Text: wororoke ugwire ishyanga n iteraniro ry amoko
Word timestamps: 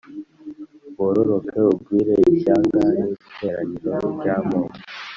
wororoke 0.99 1.57
ugwire 1.73 2.15
ishyanga 2.33 2.81
n 3.07 3.09
iteraniro 3.23 3.93
ry 4.17 4.27
amoko 4.37 4.75